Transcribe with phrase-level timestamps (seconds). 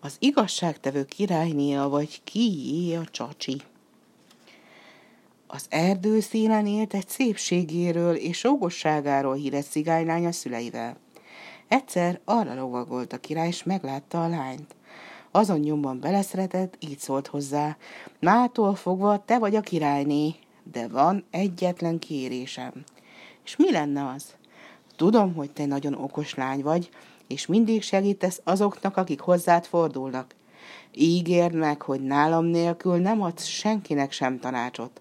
[0.00, 3.62] Az igazságtevő királynéja vagy kié a csacsi.
[5.46, 10.96] Az erdő színen élt egy szépségéről és okosságáról híres cigánylány a szüleivel.
[11.68, 14.74] Egyszer arra lovagolt a király, és meglátta a lányt.
[15.30, 17.76] Azon nyomban beleszeretett, így szólt hozzá.
[18.20, 20.34] Mától fogva te vagy a királyné,
[20.72, 22.72] de van egyetlen kérésem.
[23.44, 24.34] És mi lenne az?
[24.96, 26.88] Tudom, hogy te nagyon okos lány vagy,
[27.26, 30.34] és mindig segítesz azoknak, akik hozzád fordulnak.
[30.92, 35.00] Ígérd meg, hogy nálam nélkül nem adsz senkinek sem tanácsot.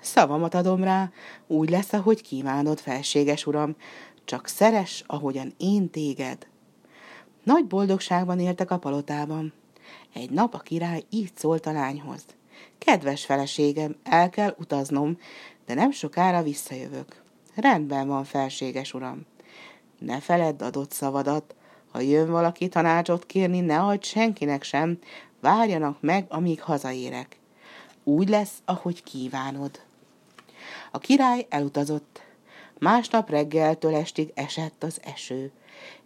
[0.00, 1.10] Szavamat adom rá,
[1.46, 3.76] úgy lesz, ahogy kívánod, felséges uram,
[4.24, 6.46] csak szeres, ahogyan én téged.
[7.42, 9.52] Nagy boldogságban éltek a palotában.
[10.14, 12.24] Egy nap a király így szólt a lányhoz.
[12.78, 15.18] Kedves feleségem, el kell utaznom,
[15.66, 17.22] de nem sokára visszajövök.
[17.54, 19.26] Rendben van, felséges uram.
[19.98, 21.54] Ne feledd adott szavadat,
[21.90, 24.98] ha jön valaki tanácsot kérni, ne adj senkinek sem,
[25.40, 27.38] várjanak meg, amíg hazaérek.
[28.04, 29.80] Úgy lesz, ahogy kívánod.
[30.90, 32.22] A király elutazott.
[32.78, 35.52] Másnap reggeltől estig esett az eső.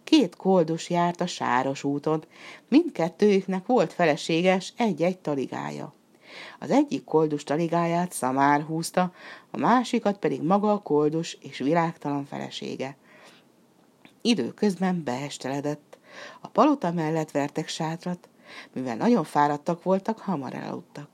[0.03, 2.23] Két koldus járt a sáros úton,
[2.67, 5.93] mindkettőjüknek volt feleséges egy-egy taligája.
[6.59, 9.13] Az egyik koldus taligáját szamár húzta,
[9.51, 12.97] a másikat pedig maga a koldus és világtalan felesége.
[14.25, 15.97] Időközben beesteledett.
[16.41, 18.29] A palota mellett vertek sátrat,
[18.73, 21.07] mivel nagyon fáradtak voltak, hamar elaludtak.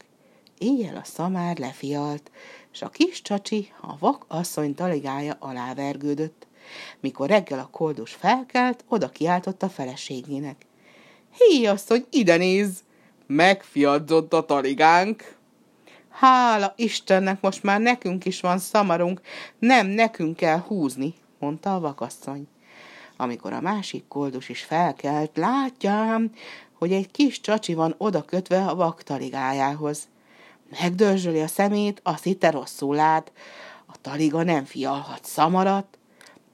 [0.57, 2.31] Éjjel a szamár lefialt,
[2.71, 6.47] s a kis csacsi a vak asszony taligája alá vergődött.
[6.99, 10.65] Mikor reggel a koldus felkelt, oda kiáltott a feleségének.
[11.37, 12.83] Hé, asszony, ide néz!
[13.27, 15.37] Megfiadzott a taligánk!
[16.09, 19.21] Hála Istennek, most már nekünk is van szamarunk,
[19.59, 22.47] nem nekünk kell húzni, mondta a vakasszony.
[23.22, 26.31] Amikor a másik koldus is felkelt, látjám,
[26.73, 30.08] hogy egy kis csacsi van oda kötve a vaktaligájához.
[30.81, 33.32] Megdörzsöli a szemét, azt hitte rosszul lát.
[33.86, 35.98] A taliga nem fialhat szamarat.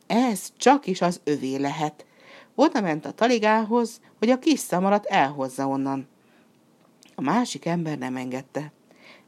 [0.07, 2.05] Ez csak is az övé lehet.
[2.55, 6.07] Oda ment a taligához, hogy a kis szamarat elhozza onnan.
[7.15, 8.71] A másik ember nem engedte.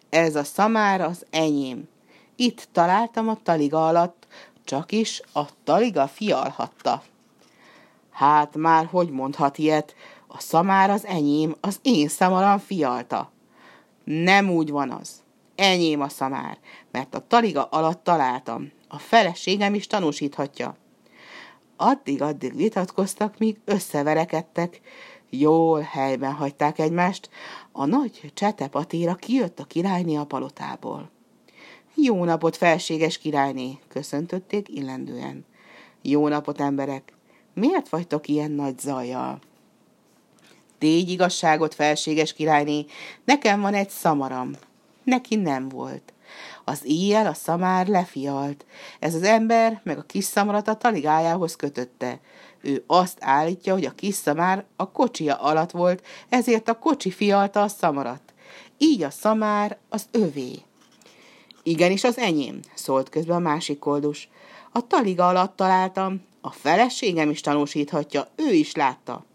[0.10, 1.88] Ez a szamár az enyém.
[2.36, 4.28] Itt találtam a taliga alatt,
[4.64, 7.04] csak is a taliga fialhatta.
[8.18, 9.96] Hát már hogy mondhat ilyet?
[10.28, 13.32] A szamár az enyém, az én szamaram fialta.
[14.04, 15.24] Nem úgy van az.
[15.56, 16.58] Enyém a szamár,
[16.92, 18.72] mert a taliga alatt találtam.
[18.88, 20.76] A feleségem is tanúsíthatja.
[21.76, 24.82] Addig-addig vitatkoztak, míg összeverekedtek.
[25.30, 27.30] Jól helyben hagyták egymást.
[27.72, 31.10] A nagy csetepatéra kijött a királyné a palotából.
[31.96, 35.46] Jó napot, felséges királyné, köszöntötték illendően.
[36.02, 37.17] Jó napot, emberek!
[37.60, 39.40] Miért vagytok ilyen nagy zajjal?
[40.78, 42.86] Tégy igazságot, felséges királyné,
[43.26, 44.52] nekem van egy szamaram.
[45.04, 46.14] Neki nem volt.
[46.64, 48.66] Az éjjel a szamár lefialt.
[49.00, 52.20] Ez az ember meg a kis szamarat a taligájához kötötte.
[52.62, 57.62] Ő azt állítja, hogy a kis szamár a kocsia alatt volt, ezért a kocsi fialta
[57.62, 58.34] a szamarat.
[58.78, 60.56] Így a szamár az övé.
[61.64, 64.30] Igenis az enyém, szólt közben a másik koldus.
[64.72, 69.26] A taliga alatt találtam, a feleségem is tanúsíthatja, ő is látta.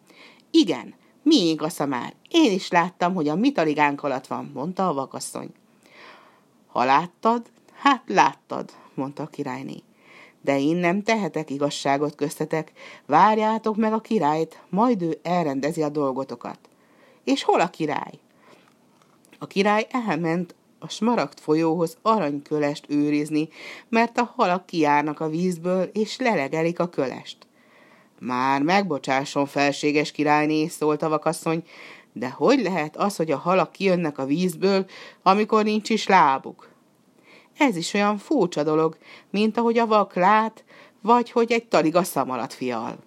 [0.50, 2.14] Igen, Miénk a szamár.
[2.28, 5.48] Én is láttam, hogy a mi taligánk alatt van, mondta a vakasszony.
[6.66, 9.82] Ha láttad, hát láttad, mondta a királyné.
[10.40, 12.72] De én nem tehetek igazságot köztetek,
[13.06, 16.58] várjátok meg a királyt, majd ő elrendezi a dolgotokat.
[17.24, 18.18] És hol a király?
[19.38, 23.48] A király elment a smaragd folyóhoz aranykölest őrizni,
[23.88, 27.36] mert a halak kiárnak a vízből, és lelegelik a kölest.
[28.18, 31.62] Már megbocsásson, felséges királyné, szólt a vakasszony,
[32.12, 34.86] de hogy lehet az, hogy a halak kijönnek a vízből,
[35.22, 36.68] amikor nincs is lábuk?
[37.58, 38.96] Ez is olyan furcsa dolog,
[39.30, 40.64] mint ahogy a vak lát,
[41.00, 42.98] vagy hogy egy taliga szamarat fial.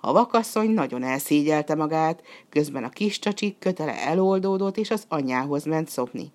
[0.00, 5.88] A vakasszony nagyon elszégyelte magát, közben a kis csacsik kötele eloldódott, és az anyjához ment
[5.88, 6.32] szopni.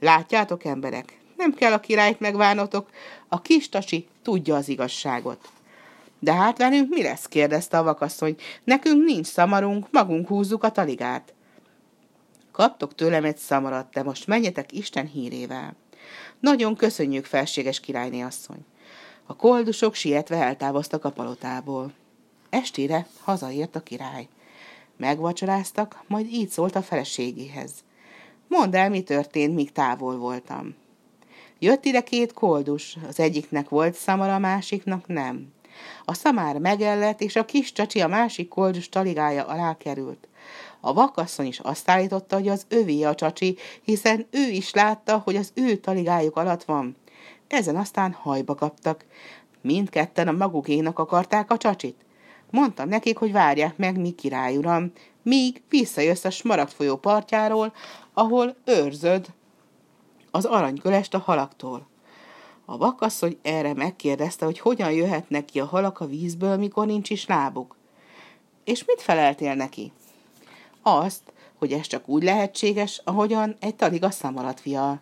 [0.00, 2.90] Látjátok, emberek, nem kell a királyt megvárnotok,
[3.28, 5.48] a kis tacsi tudja az igazságot.
[6.18, 7.26] De hát velünk mi lesz?
[7.26, 8.36] kérdezte a vakasszony.
[8.64, 11.32] Nekünk nincs szamarunk, magunk húzzuk a taligát.
[12.52, 15.76] Kaptok tőlem egy szamarat, de most menjetek Isten hírével.
[16.40, 18.64] Nagyon köszönjük, felséges királyné asszony.
[19.26, 21.92] A koldusok sietve eltávoztak a palotából.
[22.50, 24.28] Estére hazaért a király.
[24.96, 27.72] Megvacsoráztak, majd így szólt a feleségéhez.
[28.50, 30.74] Mondd el, mi történt, míg távol voltam.
[31.58, 35.52] Jött ide két koldus, az egyiknek volt szamara, a másiknak nem.
[36.04, 40.28] A szamár megellett, és a kis csacsi a másik koldzs taligája alá került.
[40.80, 45.36] A vakasszony is azt állította, hogy az övé a csacsi, hiszen ő is látta, hogy
[45.36, 46.96] az ő taligájuk alatt van.
[47.48, 49.04] Ezen aztán hajba kaptak.
[49.60, 52.04] Mindketten a magukénak akarták a csacsit.
[52.50, 57.72] Mondtam nekik, hogy várják meg, mi király uram, míg visszajössz a Smaragd folyó partjáról,
[58.12, 59.26] ahol őrzöd
[60.30, 61.88] az aranykölest a halaktól.
[62.64, 67.26] A vakasszony erre megkérdezte, hogy hogyan jöhetnek ki a halak a vízből, mikor nincs is
[67.26, 67.76] lábuk.
[68.64, 69.92] És mit feleltél neki?
[70.82, 75.00] Azt, hogy ez csak úgy lehetséges, ahogyan egy talig a szam alatt fial.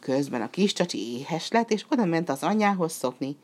[0.00, 3.36] Közben a kis csacsi éhes lett, és oda ment az anyjához szopni.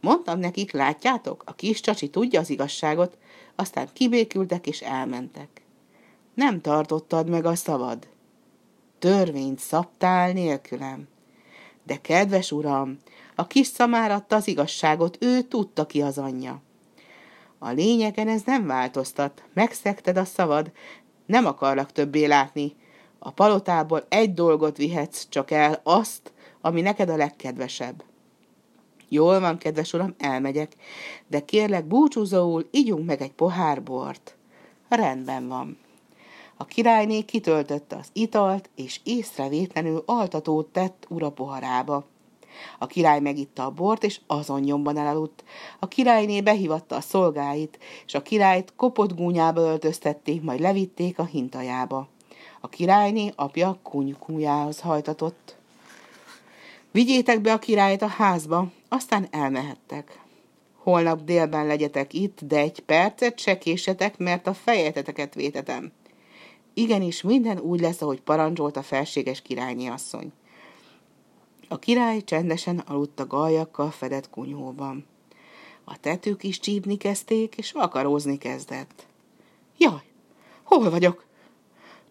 [0.00, 3.18] Mondtam nekik, látjátok, a kis csacsi tudja az igazságot,
[3.54, 5.62] aztán kibékültek és elmentek.
[6.34, 8.08] Nem tartottad meg a szavad.
[8.98, 11.08] Törvényt szabtál nélkülem.
[11.82, 12.98] De kedves uram,
[13.34, 16.62] a kis szamár adta az igazságot, ő tudta ki az anyja.
[17.58, 19.42] A lényegen ez nem változtat.
[19.52, 20.72] Megszekted a szavad,
[21.26, 22.76] nem akarlak többé látni.
[23.18, 28.02] A palotából egy dolgot vihetsz csak el, azt, ami neked a legkedvesebb.
[29.08, 30.72] Jól van, kedves uram, elmegyek,
[31.26, 34.36] de kérlek búcsúzóul ígyunk meg egy pohár bort.
[34.88, 35.78] Rendben van.
[36.56, 42.04] A királyné kitöltötte az italt, és észrevétlenül altatót tett ura poharába.
[42.78, 45.44] A király megitta a bort, és azon nyomban elaludt.
[45.78, 52.08] A királyné behívatta a szolgáit, és a királyt kopott gúnyába öltöztették, majd levitték a hintajába.
[52.60, 55.56] A királyné apja kunykújához hajtatott.
[56.90, 58.66] Vigyétek be a királyt a házba,
[58.96, 60.20] aztán elmehettek.
[60.76, 65.92] Holnap délben legyetek itt, de egy percet se késetek, mert a fejeteteket vétetem.
[66.74, 70.32] Igenis, minden úgy lesz, ahogy parancsolt a felséges királyné asszony.
[71.68, 75.06] A király csendesen aludt a galjakkal fedett kunyhóban.
[75.84, 79.06] A tetők is csípni kezdték, és vakarózni kezdett.
[79.78, 80.02] Jaj,
[80.62, 81.24] hol vagyok?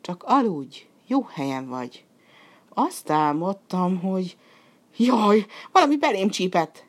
[0.02, 2.04] Csak aludj, jó helyen vagy.
[2.70, 4.38] Azt álmodtam, hogy...
[4.98, 6.86] Jaj, valami belém csípett.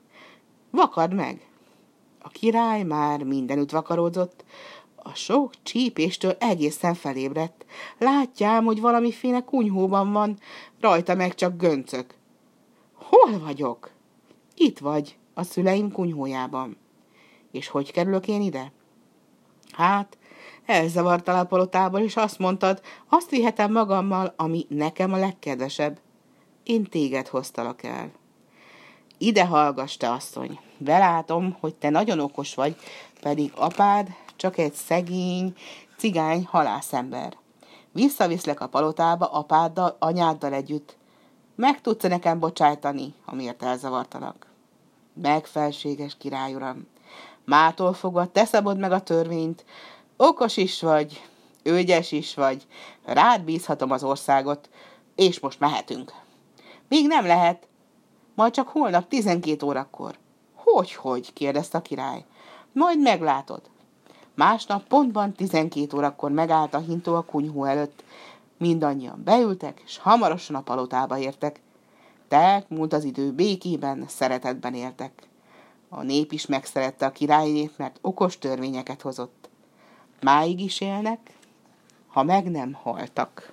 [0.71, 1.49] Vakard meg.
[2.23, 4.45] A király már mindenütt vakaródzott,
[4.97, 7.65] a sok csípéstől egészen felébredt.
[7.99, 10.39] Látjám, hogy valamiféle kunyhóban van,
[10.81, 12.15] rajta meg csak göncök.
[12.95, 13.91] Hol vagyok?
[14.55, 16.77] Itt vagy, a szüleim kunyhójában.
[17.53, 18.73] És hogy kerülök én ide?
[19.73, 20.19] Hát,
[20.67, 25.99] elzavartál a palotából, és azt mondtad, azt vihetem magammal, ami nekem a legkedvesebb.
[26.67, 28.11] Én téged hoztalak el.
[29.19, 30.61] Ide hallgass, te asszony.
[30.79, 32.77] Belátom, hogy te nagyon okos vagy,
[33.21, 35.55] pedig apád csak egy szegény,
[35.97, 37.37] cigány halászember.
[37.93, 40.97] Visszaviszlek a palotába apáddal, anyáddal együtt.
[41.55, 44.47] Meg tudsz -e nekem bocsájtani, amiért elzavartalak?
[45.13, 46.87] Megfelséges király uram.
[47.45, 49.65] Mától fogva te szabod meg a törvényt.
[50.17, 51.23] Okos is vagy,
[51.63, 52.67] ügyes is vagy.
[53.05, 54.69] Rád bízhatom az országot,
[55.15, 56.25] és most mehetünk.
[56.89, 57.67] Még nem lehet.
[58.35, 60.19] Majd csak holnap tizenkét órakor.
[60.55, 61.33] Hogy-hogy?
[61.33, 62.25] kérdezte a király.
[62.73, 63.61] Majd meglátod.
[64.35, 68.05] Másnap pontban tizenkét órakor megállt a hintó a kunyhó előtt.
[68.59, 71.61] Mindannyian beültek, és hamarosan a palotába értek.
[72.29, 75.29] Telk múlt az idő békében, szeretetben éltek.
[75.89, 79.49] A nép is megszerette a királynét, mert okos törvényeket hozott.
[80.21, 81.33] Máig is élnek,
[82.07, 83.53] ha meg nem haltak.